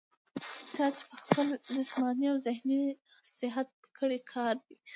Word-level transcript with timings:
چا 0.73 0.85
چې 0.95 1.03
پۀ 1.09 1.15
خپل 1.23 1.47
جسماني 1.75 2.25
او 2.31 2.37
ذهني 2.47 2.81
صحت 3.39 3.67
کار 3.97 3.97
کړے 3.97 4.19
دے 4.57 4.73